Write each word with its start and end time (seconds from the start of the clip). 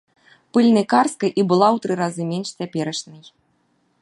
Пыльныкарскай 0.57 1.31
і 1.43 1.47
была 1.53 1.67
ў 1.75 1.85
тры 1.85 1.93
разы 2.01 2.23
менш 2.31 2.49
цяперашняй. 2.59 3.23